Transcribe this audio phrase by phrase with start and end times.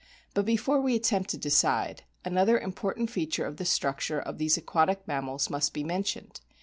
[0.33, 5.07] But before we attempt to decide, another important feature of the structure of these aquatic
[5.07, 6.41] mammals must be mentioned.